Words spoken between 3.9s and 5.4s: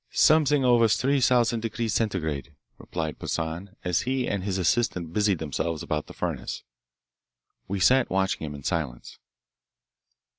he and his assistant busied